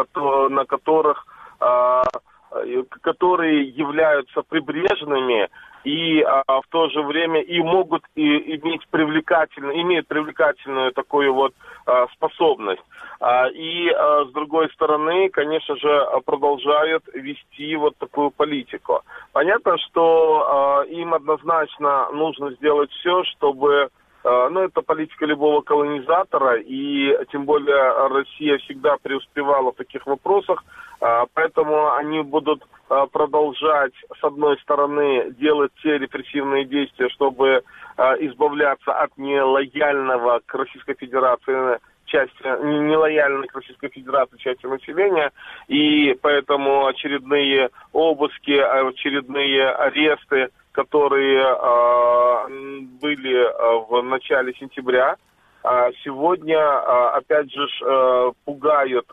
[0.50, 1.26] на которых
[1.60, 2.02] э,
[3.02, 5.48] которые являются прибрежными
[5.90, 11.52] и а, в то же время и могут и, иметь привлекательную, имеют привлекательную такую вот
[11.86, 12.82] а, способность.
[13.20, 19.02] А, и а, с другой стороны, конечно же, продолжают вести вот такую политику.
[19.32, 23.88] Понятно, что а, им однозначно нужно сделать все, чтобы
[24.22, 30.62] а, ну, это политика любого колонизатора, и тем более Россия всегда преуспевала в таких вопросах,
[31.00, 37.62] а, поэтому они будут а, продолжать, с одной стороны, делать те репрессивные действия, чтобы
[38.20, 45.32] избавляться от нелояльного к Российской Федерации части, нелояльной к Российской Федерации части населения,
[45.68, 55.16] и поэтому очередные обыски, очередные аресты, которые э, были э, в начале сентября,
[55.64, 56.60] э, сегодня,
[57.14, 59.06] опять же, э, пугают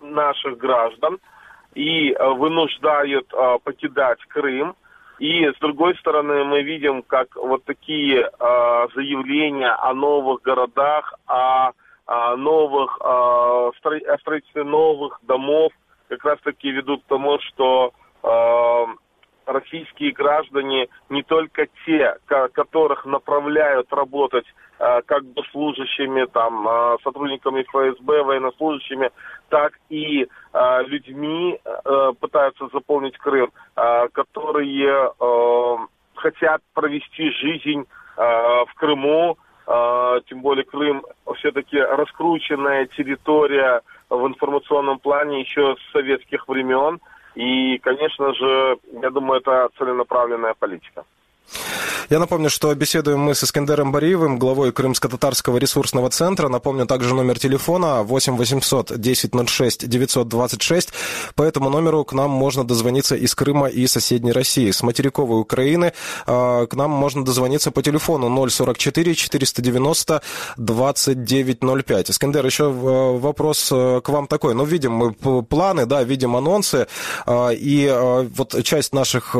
[0.00, 1.18] наших граждан
[1.74, 3.28] и вынуждают
[3.62, 4.74] покидать Крым.
[5.18, 8.28] И с другой стороны, мы видим, как вот такие
[8.94, 11.70] заявления о новых городах, о,
[12.36, 15.72] новых о строительстве новых домов
[16.08, 17.92] как раз таки ведут к тому, что
[19.46, 24.46] российские граждане не только те, которых направляют работать
[24.78, 29.10] э, как служащими, там, э, сотрудниками ФСБ, военнослужащими,
[29.48, 31.58] так и э, людьми
[32.20, 35.10] пытаются заполнить Крым, которые
[36.14, 37.84] хотят провести жизнь
[38.16, 41.04] в Крыму, тем более Крым
[41.36, 47.00] все-таки раскрученная территория в информационном плане еще с советских времен–
[47.34, 51.04] и, конечно же, я думаю, это целенаправленная политика.
[52.10, 56.48] Я напомню, что беседуем мы с Искандером Бариевым, главой Крымско-Татарского ресурсного центра.
[56.48, 60.90] Напомню также номер телефона 8 800 1006 926.
[61.34, 64.70] По этому номеру к нам можно дозвониться из Крыма и соседней России.
[64.70, 65.92] С материковой Украины
[66.26, 70.22] а, к нам можно дозвониться по телефону 044 490
[70.56, 72.10] 2905.
[72.10, 74.54] Искандер, еще э, вопрос э, к вам такой.
[74.54, 75.12] Ну, видим мы
[75.42, 76.86] планы, да, видим анонсы,
[77.26, 79.36] а, и э, вот часть наших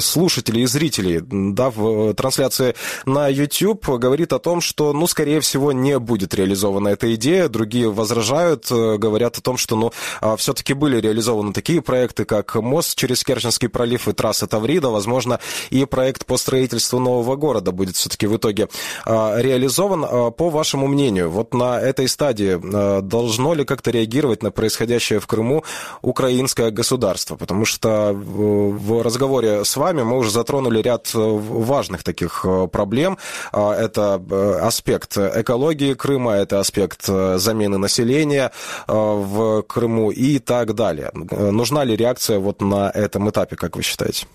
[0.00, 2.74] слушателей и зрителей, да, в трансляции
[3.06, 7.48] на YouTube говорит о том, что, ну, скорее всего, не будет реализована эта идея.
[7.48, 12.54] Другие возражают, э, говорят о том, что, ну, а, все-таки были реализованы такие проекты, как
[12.56, 14.90] мост через Керченский пролив и трасса Таврида.
[14.90, 18.68] Возможно, и проект по строительству нового города будет все-таки в итоге
[19.04, 20.04] а, реализован.
[20.04, 22.58] А, по вашему мнению, вот на этой стадии
[23.00, 25.64] должно ли как-то реагировать на происходящее в Крыму
[26.02, 27.36] украинское государство?
[27.36, 31.10] Потому что в разговоре с вами мы уже затронули ряд
[31.58, 33.18] важных таких э, проблем.
[33.52, 38.50] А, это э, аспект экологии Крыма, это аспект э, замены населения
[38.86, 41.10] в Крыму и так далее.
[41.12, 44.26] Нужна ли реакция вот на этом этапе, как вы считаете?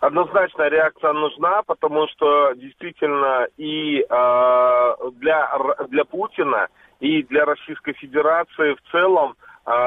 [0.00, 5.50] однозначно реакция нужна, потому что действительно и э, для,
[5.88, 6.68] для Путина,
[7.00, 9.36] и для Российской Федерации в целом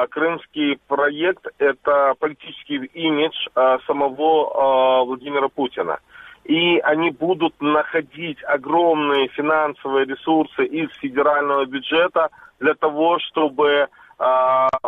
[0.10, 6.00] крымский проект– это политический имидж э, самого э, Владимира Путина.
[6.44, 13.88] И они будут находить огромные финансовые ресурсы из федерального бюджета для того, чтобы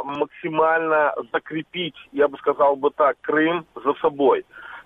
[0.04, 4.46] максимально закрепить, я бы сказал бы так, Крым за собой.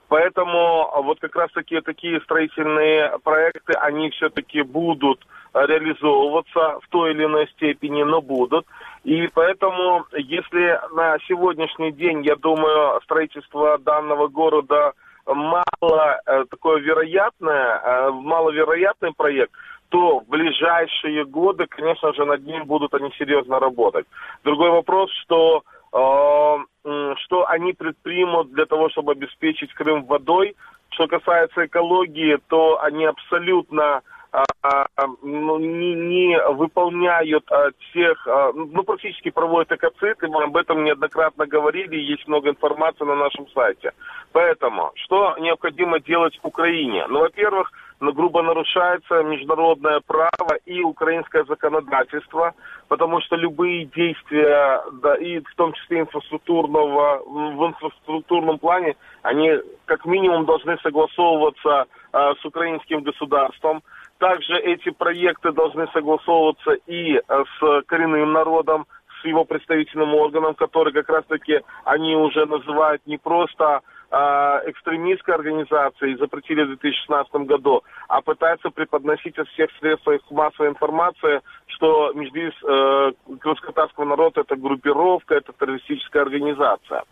[0.09, 7.11] Поэтому а, вот как раз таки такие строительные проекты, они все-таки будут реализовываться в той
[7.11, 8.65] или иной степени, но будут.
[9.03, 14.93] И поэтому, если на сегодняшний день, я думаю, строительство данного города
[15.25, 19.51] мало э, такое вероятное, э, маловероятный проект,
[19.89, 24.05] то в ближайшие годы, конечно же, над ним будут они серьезно работать.
[24.43, 30.55] Другой вопрос, что что они предпримут для того, чтобы обеспечить Крым водой.
[30.89, 34.85] Что касается экологии, то они абсолютно а,
[35.21, 42.27] ну, не, не выполняют а, ну, практически проводят экоциты, мы об этом неоднократно говорили, есть
[42.27, 43.91] много информации на нашем сайте.
[44.33, 47.05] Поэтому, что необходимо делать Украине?
[47.07, 52.53] Ну, во-первых, грубо нарушается международное право и украинское законодательство,
[52.87, 59.51] потому что любые действия, да, и в том числе инфраструктурного, в инфраструктурном плане, они
[59.85, 63.81] как минимум должны согласовываться э, с украинским государством.
[64.19, 68.85] Также эти проекты должны согласовываться и э, с коренным народом,
[69.21, 76.15] с его представительным органом, который как раз-таки они уже называют не просто а, экстремистской организации
[76.15, 83.11] запретили в 2016 году, а пытаются преподносить от всех средств массовой информации, что Междис э,
[83.39, 83.73] крымско
[84.05, 87.03] народ это группировка, это террористическая организация.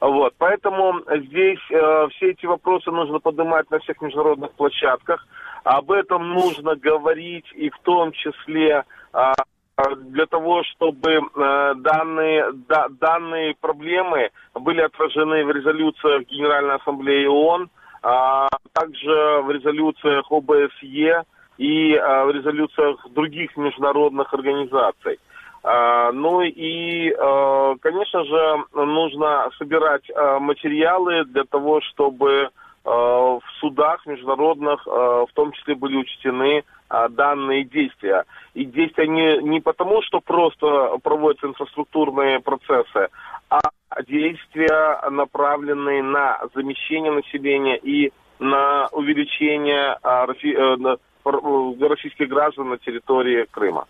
[0.00, 0.34] Вот.
[0.38, 5.26] Поэтому здесь э, все эти вопросы нужно поднимать на всех международных площадках.
[5.64, 9.32] Об этом нужно говорить и в том числе э,
[9.96, 17.68] для того, чтобы э, данные, да, данные проблемы были отражены в резолюциях Генеральной Ассамблеи ООН,
[18.02, 21.24] а также в резолюциях ОБСЕ
[21.58, 25.18] и а, в резолюциях других международных организаций.
[25.62, 32.50] А, ну и, а, конечно же, нужно собирать а, материалы для того, чтобы
[32.86, 36.62] в судах международных в том числе были учтены
[37.10, 38.24] данные действия.
[38.54, 43.08] И действия не, не потому, что просто проводятся инфраструктурные процессы,
[43.50, 43.60] а
[44.06, 50.26] действия, направленные на замещение населения и на увеличение э,
[51.88, 53.86] российских граждан на территории Крыма.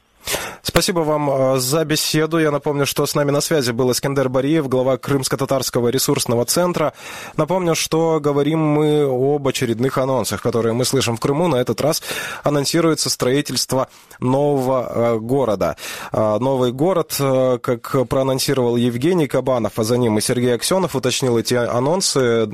[0.67, 2.39] Спасибо вам э, за беседу.
[2.39, 6.93] Я напомню, что с нами на связи был Искандер Бариев, глава Крымско-Татарского ресурсного центра.
[7.37, 11.47] Напомню, что говорим мы об очередных анонсах, которые мы слышим в Крыму.
[11.47, 12.03] На этот раз
[12.43, 13.87] анонсируется строительство
[14.19, 15.77] нового э, города.
[16.13, 21.55] Э, новый город, как проанонсировал Евгений Кабанов, а за ним и Сергей Аксенов уточнил эти
[21.55, 22.47] анонсы,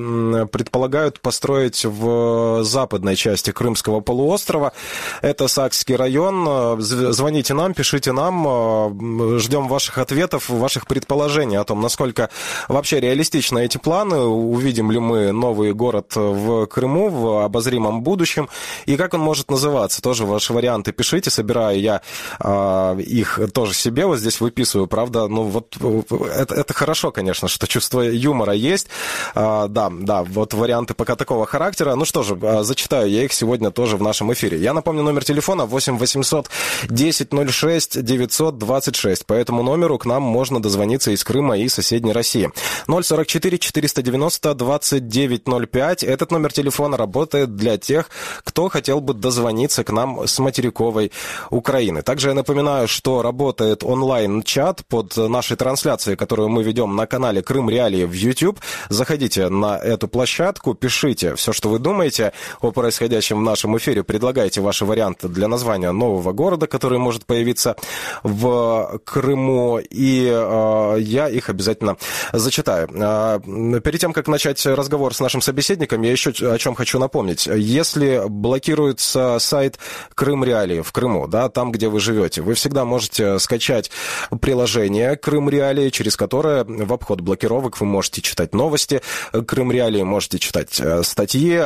[0.52, 4.74] предполагают построить в западной части Крымского полуострова.
[5.22, 6.78] Это Сакский район.
[6.78, 12.30] Звоните нам, пишите нам, э, ждем ваших ответов, ваших предположений о том, насколько
[12.68, 18.48] вообще реалистичны эти планы, увидим ли мы новый город в Крыму в обозримом будущем,
[18.86, 20.02] и как он может называться.
[20.02, 22.00] Тоже ваши варианты пишите, собираю я
[22.40, 27.66] э, их тоже себе, вот здесь выписываю, правда, ну вот это, это хорошо, конечно, что
[27.66, 28.88] чувство юмора есть.
[29.34, 31.94] Э, да, да, вот варианты пока такого характера.
[31.94, 34.58] Ну что же, э, зачитаю я их сегодня тоже в нашем эфире.
[34.58, 36.50] Я напомню номер телефона 8 800
[36.88, 39.26] 10 06 926.
[39.26, 42.50] По этому номеру к нам можно дозвониться из Крыма и соседней России.
[42.86, 46.04] 044 490 2905.
[46.04, 48.08] Этот номер телефона работает для тех,
[48.44, 51.12] кто хотел бы дозвониться к нам с материковой
[51.50, 52.02] Украины.
[52.02, 57.68] Также я напоминаю, что работает онлайн-чат под нашей трансляцией, которую мы ведем на канале Крым
[57.68, 58.60] Реалии в YouTube.
[58.88, 64.60] Заходите на эту площадку, пишите все, что вы думаете о происходящем в нашем эфире, предлагайте
[64.60, 67.71] ваши варианты для названия нового города, который может появиться
[68.22, 71.96] в Крыму, и э, я их обязательно
[72.32, 72.88] зачитаю.
[72.94, 73.40] Э,
[73.80, 77.46] перед тем, как начать разговор с нашим собеседником, я еще о чем хочу напомнить.
[77.46, 79.78] Если блокируется сайт
[80.14, 83.90] Крым Реалии в Крыму, да, там, где вы живете, вы всегда можете скачать
[84.40, 89.02] приложение Крым Реалии, через которое в обход блокировок вы можете читать новости
[89.46, 91.60] Крым Реалии, можете читать э, статьи,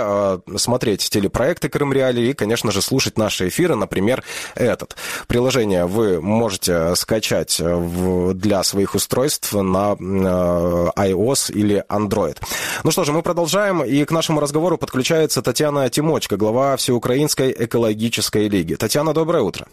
[0.57, 4.23] смотреть телепроекты Крым Реалии и, конечно же, слушать наши эфиры, например,
[4.55, 4.97] этот.
[5.27, 12.37] Приложение вы можете скачать для своих устройств на iOS или Android.
[12.85, 18.49] Ну что же, мы продолжаем, и к нашему разговору подключается Татьяна Тимочка, глава Всеукраинской экологической
[18.49, 18.75] лиги.
[18.75, 19.67] Татьяна, доброе утро.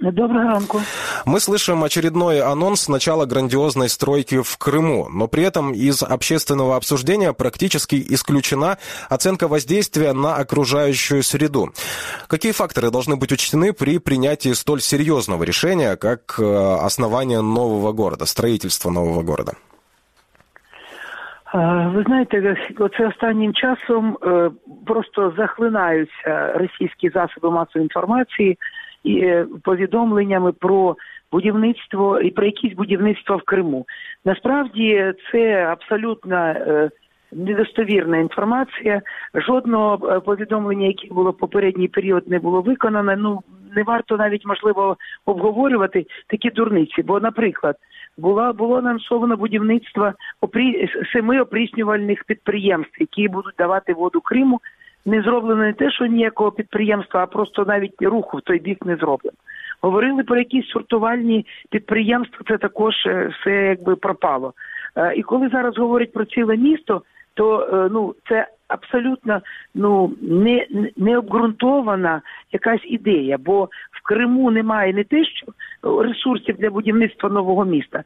[0.00, 0.80] Доброго ранку.
[1.24, 7.32] Мы слышим очередной анонс начала грандиозной стройки в Крыму, но при этом из общественного обсуждения
[7.32, 8.76] практически исключена
[9.08, 11.70] оценка воздействия на окружающую среду.
[12.26, 16.44] Какие факторы должны быть учтены при принятии столь серьезного решения, как э,
[16.84, 19.52] основание нового города, строительство нового города?
[21.94, 24.18] Ви знаєте, оце останнім часом
[24.86, 28.58] просто захлинаються російські засоби масової інформації і
[29.63, 30.95] повідомленнями про
[31.31, 33.85] будівництво і про якісь будівництва в Криму.
[34.25, 36.55] Насправді це абсолютно
[37.31, 39.01] недостовірна інформація.
[39.33, 43.15] Жодного повідомлення, яке було в попередній період, не було виконано.
[43.17, 43.41] Ну
[43.75, 47.03] не варто навіть можливо обговорювати такі дурниці.
[47.03, 47.75] Бо, наприклад,
[48.17, 50.89] була було анонсовано будівництво опрі...
[51.13, 54.61] семи опріснювальних підприємств, які будуть давати воду Криму.
[55.09, 58.95] Не зроблено не те, що ніякого підприємства, а просто навіть руху в той бік не
[58.95, 59.37] зроблено.
[59.81, 64.53] Говорили про якісь сортувальні підприємства, це також все якби пропало.
[65.15, 67.01] І коли зараз говорять про ціле місто,
[67.33, 69.41] то ну це абсолютно
[69.75, 75.47] ну не не обґрунтована якась ідея, бо в Криму немає не те, що
[76.01, 78.03] ресурсів для будівництва нового міста,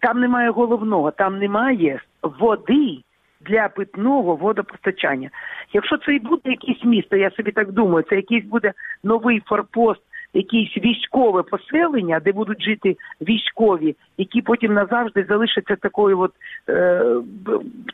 [0.00, 2.98] там немає головного, там немає води.
[3.46, 5.30] Для питного водопостачання.
[5.72, 8.72] Якщо це і буде якесь місто, я собі так думаю, це якийсь буде
[9.02, 10.00] новий форпост
[10.34, 16.32] якесь військове поселення, де будуть жити військові, які потім назавжди залишаться такою от
[16.68, 17.04] е,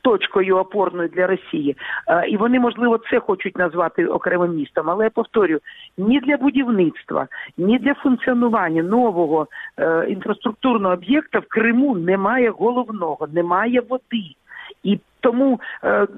[0.02, 1.76] точкою опорною для Росії.
[2.08, 4.90] Е, і вони, можливо, це хочуть назвати окремим містом.
[4.90, 5.60] Але я повторюю,
[5.98, 7.26] ні для будівництва,
[7.58, 9.46] ні для функціонування нового
[9.78, 14.34] е, інфраструктурного об'єкта в Криму немає головного, немає води.
[14.84, 15.60] І тому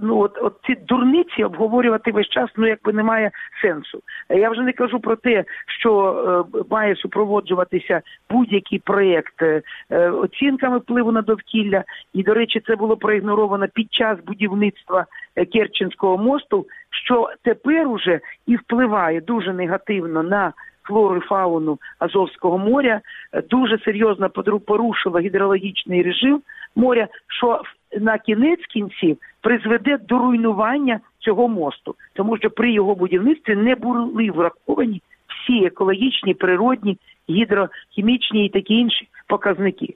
[0.02, 3.30] ну от, от ці дурниці обговорювати весь час ну якби немає
[3.62, 4.00] сенсу.
[4.30, 6.14] Я вже не кажу про те, що
[6.54, 8.00] е, має супроводжуватися
[8.30, 9.62] будь-який проєкт е,
[10.10, 11.84] оцінками впливу на довкілля.
[12.12, 15.06] І, до речі, це було проігноровано під час будівництва
[15.52, 23.00] Керченського мосту, що тепер уже і впливає дуже негативно на флору і фауну Азовського моря,
[23.50, 24.30] дуже серйозно
[24.66, 26.42] порушило гідрологічний режим
[26.76, 27.62] моря, що
[28.00, 34.30] на кінець кінців призведе до руйнування цього мосту, тому що при його будівництві не були
[34.30, 36.98] враховані всі екологічні, природні,
[37.30, 39.94] гідрохімічні і такі інші показники.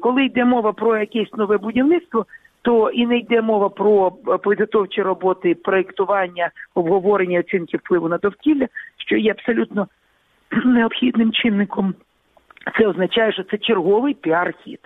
[0.00, 2.26] Коли йде мова про якесь нове будівництво,
[2.62, 4.10] то і не йде мова про
[4.44, 8.66] підготовчі роботи, проєктування, обговорення оцінки впливу на довкілля,
[9.06, 9.88] що є абсолютно
[10.64, 11.94] необхідним чинником.
[12.78, 14.80] Це означає, що це черговий піар-хід.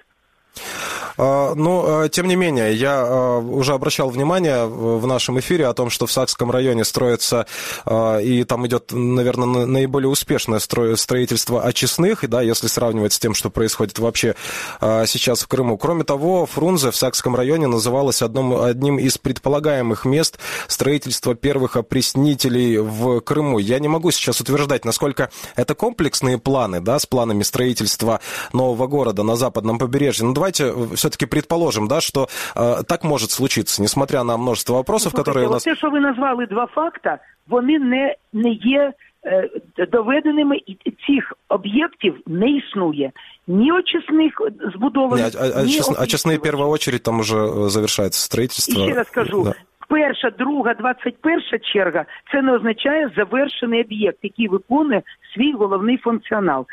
[1.16, 6.06] Но, ну, тем не менее, я уже обращал внимание в нашем эфире о том, что
[6.06, 7.46] в Сакском районе строится,
[7.90, 13.98] и там идет, наверное, наиболее успешное строительство очистных, да, если сравнивать с тем, что происходит
[13.98, 14.34] вообще
[14.80, 15.78] сейчас в Крыму.
[15.78, 22.78] Кроме того, Фрунзе в Сакском районе называлось одним, одним из предполагаемых мест строительства первых опреснителей
[22.78, 23.58] в Крыму.
[23.58, 28.20] Я не могу сейчас утверждать, насколько это комплексные планы, да, с планами строительства
[28.52, 30.26] нового города на западном побережье.
[30.26, 35.23] Но давайте все-таки предположим, да, что э, так может случиться, несмотря на множество вопросов, ну,
[35.23, 35.63] которые у нас...
[35.63, 38.93] Те, що ви назвали два факта, вони не, не є
[39.25, 39.49] е,
[39.91, 43.11] доведеними, і цих об'єктів не існує.
[43.47, 44.33] Ні очисних
[44.75, 48.83] збудованих, не, а, а, ні очисные, очисные в первую очередь там уже э, завершается строительство.
[48.83, 49.53] І ще раз скажу, да.
[49.88, 55.02] Перша, друга, двадцять перша черга це не означає завершений об'єкт, який виконує
[55.34, 56.66] свій головний функціонал.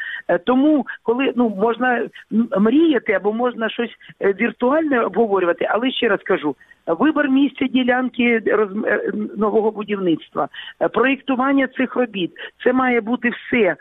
[0.45, 2.07] Тому, коли ну можна
[2.59, 3.91] мріяти або можна щось
[4.21, 6.55] віртуальне обговорювати, але ще раз кажу.
[6.87, 8.69] Вибор місця ділянки роз...
[9.37, 10.47] нового будівництва,
[10.93, 12.31] проєктування цих робіт
[12.63, 13.75] це має бути все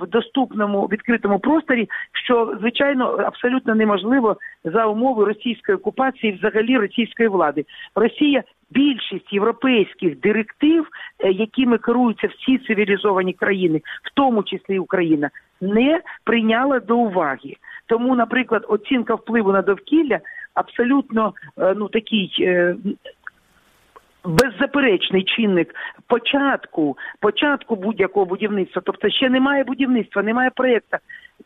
[0.00, 1.88] в доступному відкритому просторі,
[2.24, 7.64] що звичайно абсолютно неможливо за умови російської окупації, взагалі російської влади.
[7.94, 8.42] Росія
[8.74, 10.86] більшість європейських директив,
[11.24, 17.56] якими керуються всі цивілізовані країни, в тому числі Україна, не прийняла до уваги.
[17.86, 20.20] Тому, наприклад, оцінка впливу на довкілля
[20.54, 21.32] абсолютно
[21.76, 22.48] ну такий.
[24.24, 25.74] Беззаперечний чинник
[26.06, 30.96] початку початку будь-якого будівництва, тобто ще немає будівництва, немає проєкту,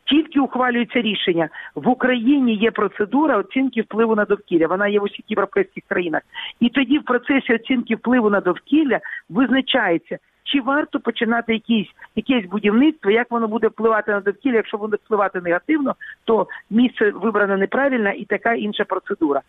[0.07, 2.55] тільки ухвалюється рішення в Україні.
[2.55, 4.67] Є процедура оцінки впливу на довкілля.
[4.67, 6.23] Вона є в усіх європейських країнах,
[6.61, 13.11] і тоді в процесі оцінки впливу на довкілля визначається, чи варто починати якісь якесь будівництво,
[13.11, 15.95] як воно буде впливати на довкілля, якщо буде впливати негативно,
[16.25, 19.41] то місце вибране неправильно і така інша процедура.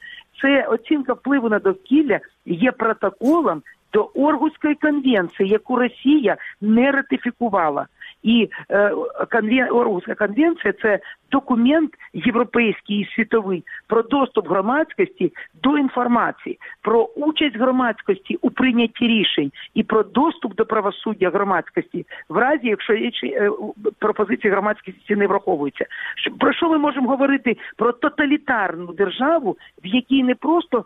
[0.41, 3.62] Це оцінка впливу на довкілля є протоколом
[3.93, 7.86] до Оргуської конвенції, яку Росія не ратифікувала.
[8.28, 8.91] І е,
[9.32, 9.67] конвен...
[9.71, 10.99] Оргуська конвенція це
[11.32, 19.51] документ європейський і світовий про доступ громадськості до інформації, про участь громадськості у прийнятті рішень
[19.73, 23.51] і про доступ до правосуддя громадськості, в разі якщо е,
[23.99, 25.86] пропозиції громадськості не враховуються.
[26.39, 30.86] Про що ми можемо говорити про тоталітарну державу, в якій не просто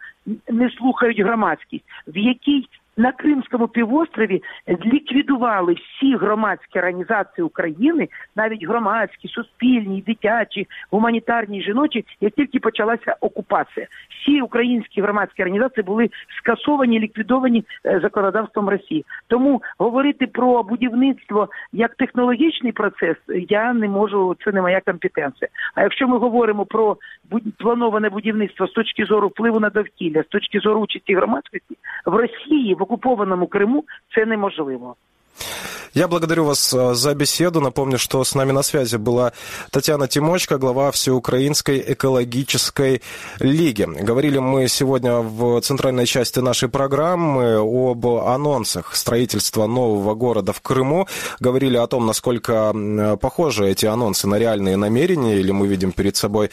[0.49, 2.67] не слухають громадськість, в якій
[2.97, 4.43] на Кримському півострові
[4.85, 13.87] ліквідували всі громадські організації України, навіть громадські, суспільні, дитячі, гуманітарні, жіночі, як тільки почалася окупація.
[14.09, 19.05] Всі українські громадські організації були скасовані, ліквідовані е, законодавством Росії.
[19.27, 23.17] Тому говорити про будівництво як технологічний процес
[23.49, 24.35] я не можу.
[24.45, 25.49] Це не моя компетенція.
[25.75, 26.97] А якщо ми говоримо про
[27.57, 32.75] плановане будівництво з точки зору впливу на довкілля, з точки зору участі громадськості в Росії
[32.75, 33.83] в окупованому Криму
[34.15, 34.95] це неможливо.
[35.93, 37.59] Я благодарю вас э, за беседу.
[37.59, 39.33] Напомню, что с нами на связи была
[39.71, 43.01] Татьяна Тимочка, глава Всеукраинской экологической
[43.39, 43.83] лиги.
[43.83, 51.09] Говорили мы сегодня в центральной части нашей программы об анонсах строительства нового города в Крыму.
[51.41, 52.73] Говорили о том, насколько
[53.19, 56.51] похожи эти анонсы на реальные намерения, или мы видим перед собой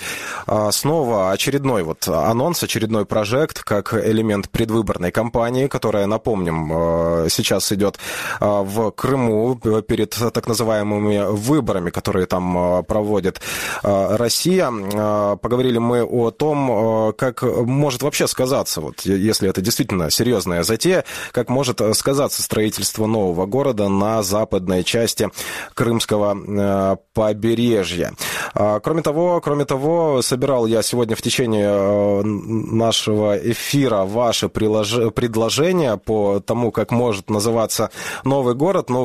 [0.48, 7.70] а, снова очередной вот анонс, очередной прожект, как элемент предвыборной кампании, которая, напомним, э, сейчас
[7.70, 8.00] идет
[8.40, 13.40] а, в Крыму Крыму перед так называемыми выборами, которые там э, проводит
[13.82, 14.70] э, Россия.
[14.70, 21.04] Э, поговорили мы о том, как может вообще сказаться, вот, если это действительно серьезная затея,
[21.32, 25.30] как может сказаться строительство нового города на западной части
[25.74, 28.12] Крымского побережья.
[28.54, 36.70] Кроме того, кроме того, собирал я сегодня в течение нашего эфира ваши предложения по тому,
[36.70, 37.90] как может называться
[38.24, 38.90] новый город.
[38.90, 39.04] Но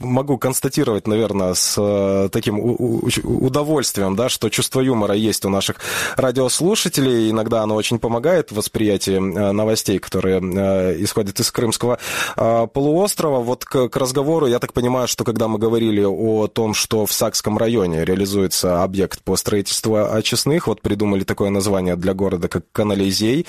[0.00, 5.76] могу констатировать, наверное, с э, таким удовольствием, да, что чувство юмора есть у наших
[6.16, 7.30] радиослушателей.
[7.30, 11.98] Иногда оно очень помогает в восприятии э, новостей, которые э, исходят из Крымского
[12.36, 13.40] полуострова.
[13.40, 17.12] Вот к, к разговору, я так понимаю, что когда мы говорили о том, что в
[17.12, 23.46] Сакском районе реализуется объект по строительству очистных, вот придумали такое название для города, как Канализей.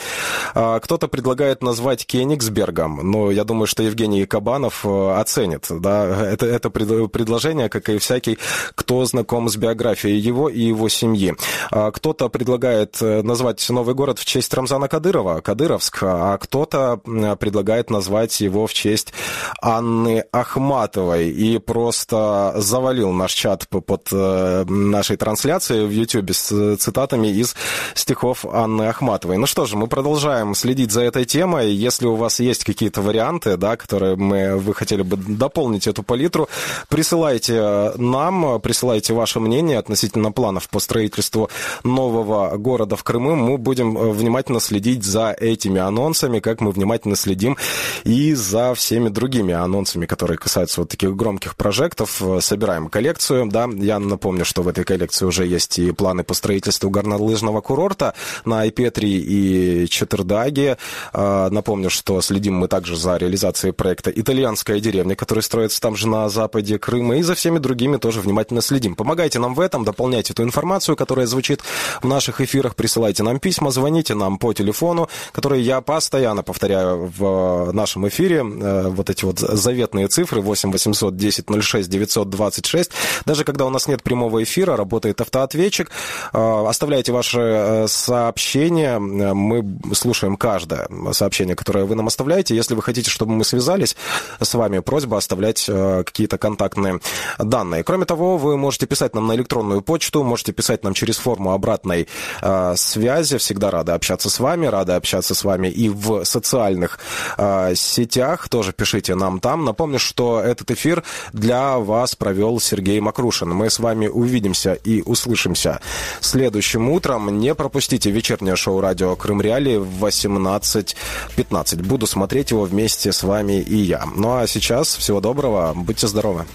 [0.54, 7.70] Кто-то предлагает назвать Кенигсбергом, но я думаю, что Евгений Кабанов оценит, да, это, это предложение,
[7.70, 8.38] как и всякий,
[8.76, 11.36] кто знаком с биографией его и его семьи.
[11.72, 17.00] А кто-то предлагает э, назвать новый город в честь Рамзана Кадырова, Кадыровск, а кто-то
[17.40, 19.14] предлагает назвать его в честь
[19.62, 21.30] Анны Ахматовой.
[21.30, 27.56] И просто завалил наш чат под э, нашей трансляцией в YouTube с цитатами из
[27.94, 29.38] стихов Анны Ахматовой.
[29.38, 31.72] Ну что же, мы продолжаем следить за этой темой.
[31.72, 36.50] Если у вас есть какие-то варианты, да, которые мы, вы хотели бы дополнить эту палитру.
[36.90, 41.50] Присылайте э, нам, присылайте ваше мнение относительно планов по строительству
[41.84, 43.36] нового города в Крыму.
[43.36, 47.58] Мы будем э, внимательно следить за этими анонсами, как мы внимательно следим
[48.04, 52.22] и за всеми другими анонсами, которые касаются вот таких громких прожектов.
[52.42, 53.70] Собираем коллекцию, да.
[53.74, 58.62] Я напомню, что в этой коллекции уже есть и планы по строительству горнолыжного курорта на
[58.62, 60.78] Айпетри и Четырдаге.
[61.14, 66.08] Э, напомню, что следим мы также за реализацией проекта «Итальянская деревня», который строится там же
[66.08, 68.96] на западе Крыма, и за всеми другими тоже внимательно следим.
[68.96, 71.62] Помогайте нам в этом, дополняйте эту информацию, которая звучит
[72.02, 77.72] в наших эфирах, присылайте нам письма, звоните нам по телефону, который я постоянно повторяю в
[77.72, 82.92] нашем эфире, э, вот эти вот заветные цифры 8 800 10 06 926.
[83.28, 85.92] Даже когда у нас нет прямого эфира, работает автоответчик.
[86.34, 89.64] Э, оставляйте ваши э, сообщения, мы
[89.94, 92.56] слушаем каждое сообщение, которое вы нам оставляете.
[92.56, 93.96] Если вы хотите, чтобы мы связались
[94.42, 95.75] с вами, просьба оставлять Э,
[96.06, 97.00] какие-то контактные
[97.40, 97.84] данные.
[97.84, 102.08] Кроме того, вы можете писать нам на электронную почту, можете писать нам через форму обратной
[102.42, 103.38] э, связи.
[103.38, 107.00] Всегда рады общаться с вами, рады общаться с вами и в социальных
[107.38, 108.50] э, сетях.
[108.50, 109.66] Тоже пишите нам там.
[109.66, 111.04] Напомню, что этот эфир
[111.34, 113.50] для вас провел Сергей Макрушин.
[113.50, 115.82] Мы с вами увидимся и услышимся
[116.20, 117.40] следующим утром.
[117.40, 121.84] Не пропустите вечернее шоу радио Крым Реали в 18.15.
[121.84, 124.06] Буду смотреть его вместе с вами и я.
[124.16, 125.55] Ну а сейчас всего доброго.
[125.76, 126.46] Будьте здоровы.